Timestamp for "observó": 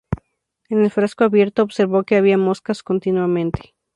1.61-2.05